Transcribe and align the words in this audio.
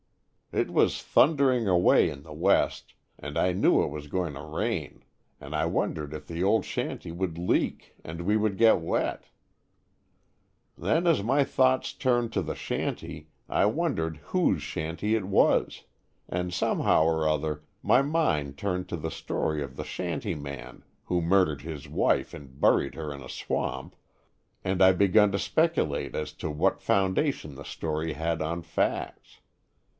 It 0.51 0.69
was 0.73 1.01
thundering 1.01 1.67
away 1.67 2.09
in 2.09 2.23
the 2.23 2.33
west 2.33 2.95
and 3.19 3.37
I 3.37 3.53
knew 3.53 3.83
it 3.83 3.89
was 3.89 4.07
going 4.07 4.33
to 4.33 4.41
rain, 4.41 5.03
and 5.39 5.55
I 5.55 5.65
wondered 5.65 6.11
if 6.11 6.27
the 6.27 6.43
old 6.43 6.65
shanty 6.65 7.11
would 7.11 7.37
leak 7.37 7.95
and 8.03 8.21
we 8.23 8.49
get 8.49 8.79
wet. 8.81 9.25
Then 10.75 11.05
as 11.05 11.21
my 11.23 11.43
thoughts 11.43 11.93
turned 11.93 12.33
to 12.33 12.41
the 12.41 12.55
shanty 12.55 13.29
I 13.47 13.65
wondered 13.65 14.17
whose 14.17 14.61
shanty 14.63 15.15
it 15.15 15.23
was, 15.25 15.85
and 16.27 16.51
somehow 16.51 17.03
or 17.05 17.29
other 17.29 17.63
my 17.83 18.01
mind 18.01 18.57
turned 18.57 18.89
to 18.89 18.97
the 18.97 19.11
story 19.11 19.61
of 19.63 19.77
the 19.77 19.85
shanty 19.85 20.35
man 20.35 20.83
who 21.05 21.21
murdered 21.21 21.61
his 21.61 21.87
wife 21.87 22.33
and 22.33 22.59
buried 22.59 22.95
her 22.95 23.13
in 23.13 23.21
a 23.21 23.29
swamp, 23.29 23.95
and 24.65 24.81
I 24.81 24.91
begun 24.93 25.31
to 25.31 25.39
speculate 25.39 26.13
as 26.15 26.33
to 26.33 26.49
what 26.49 26.81
foundation 26.81 27.53
the 27.55 27.63
story 27.63 28.13
had 28.13 28.41
on 28.41 28.63
facts. 28.63 29.37